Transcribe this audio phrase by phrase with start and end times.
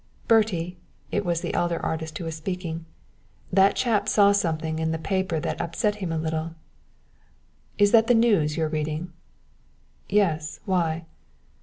[0.27, 0.79] "Bertie,"
[1.11, 2.85] it was the elder artist who was speaking,
[3.53, 6.55] "that chap saw something in the paper that upset him a little
[7.77, 9.13] is that the News you're reading?"
[10.09, 11.05] "Yes why?"